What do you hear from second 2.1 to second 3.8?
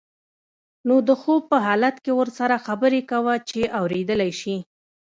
ورسره خبرې کوه چې